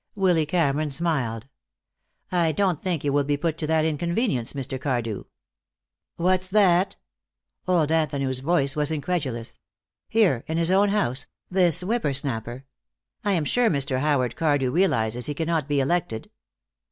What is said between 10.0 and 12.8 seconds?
Here, in his own house, this whipper snapper